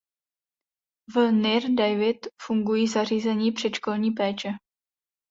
V 1.13 1.31
Nir 1.31 1.63
David 1.75 2.27
fungují 2.41 2.87
zařízení 2.87 3.51
předškolní 3.51 4.11
péče. 4.11 4.49